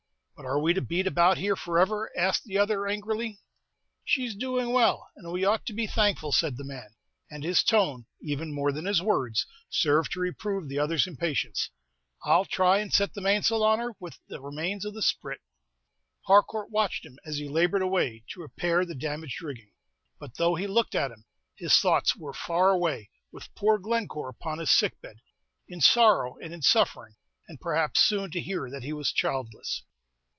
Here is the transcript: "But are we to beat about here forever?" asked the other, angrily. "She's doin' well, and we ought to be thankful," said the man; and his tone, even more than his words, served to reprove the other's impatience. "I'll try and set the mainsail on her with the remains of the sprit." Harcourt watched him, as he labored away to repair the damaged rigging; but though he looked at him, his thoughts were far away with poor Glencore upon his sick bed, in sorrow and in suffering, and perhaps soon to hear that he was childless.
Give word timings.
"But 0.35 0.47
are 0.47 0.59
we 0.59 0.73
to 0.73 0.81
beat 0.81 1.05
about 1.05 1.37
here 1.37 1.55
forever?" 1.55 2.09
asked 2.17 2.45
the 2.45 2.57
other, 2.57 2.87
angrily. 2.87 3.41
"She's 4.03 4.33
doin' 4.33 4.71
well, 4.71 5.07
and 5.15 5.31
we 5.31 5.45
ought 5.45 5.67
to 5.67 5.73
be 5.73 5.85
thankful," 5.85 6.31
said 6.31 6.57
the 6.57 6.63
man; 6.63 6.95
and 7.29 7.43
his 7.43 7.61
tone, 7.63 8.07
even 8.23 8.51
more 8.51 8.71
than 8.71 8.85
his 8.85 9.03
words, 9.03 9.45
served 9.69 10.11
to 10.13 10.19
reprove 10.19 10.67
the 10.67 10.79
other's 10.79 11.05
impatience. 11.05 11.69
"I'll 12.23 12.45
try 12.45 12.79
and 12.79 12.91
set 12.91 13.13
the 13.13 13.21
mainsail 13.21 13.63
on 13.63 13.77
her 13.77 13.91
with 13.99 14.17
the 14.29 14.41
remains 14.41 14.83
of 14.83 14.95
the 14.95 15.03
sprit." 15.03 15.41
Harcourt 16.25 16.71
watched 16.71 17.05
him, 17.05 17.19
as 17.23 17.37
he 17.37 17.47
labored 17.47 17.83
away 17.83 18.23
to 18.31 18.41
repair 18.41 18.83
the 18.83 18.95
damaged 18.95 19.43
rigging; 19.43 19.73
but 20.19 20.37
though 20.37 20.55
he 20.55 20.65
looked 20.65 20.95
at 20.95 21.11
him, 21.11 21.25
his 21.55 21.77
thoughts 21.77 22.15
were 22.15 22.33
far 22.33 22.71
away 22.71 23.11
with 23.31 23.53
poor 23.53 23.77
Glencore 23.77 24.29
upon 24.29 24.57
his 24.57 24.71
sick 24.71 24.99
bed, 25.01 25.17
in 25.67 25.81
sorrow 25.81 26.35
and 26.41 26.51
in 26.51 26.63
suffering, 26.63 27.13
and 27.47 27.61
perhaps 27.61 27.99
soon 27.99 28.31
to 28.31 28.41
hear 28.41 28.71
that 28.71 28.81
he 28.81 28.91
was 28.91 29.11
childless. 29.11 29.83